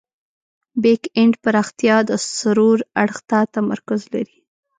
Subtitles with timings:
[0.81, 4.37] بیک اینډ پراختیا د سرور اړخ ته تمرکز لري.